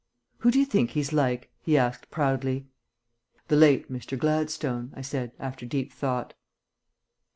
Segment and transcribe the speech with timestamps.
[0.39, 2.65] "Who do you think he's like?" he asked proudly.
[3.49, 4.17] "The late Mr.
[4.17, 6.33] Gladstone," I said, after deep thought.